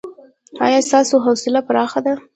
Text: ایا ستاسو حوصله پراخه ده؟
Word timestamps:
ایا 0.65 0.79
ستاسو 0.89 1.15
حوصله 1.25 1.59
پراخه 1.67 1.99
ده؟ 2.05 2.13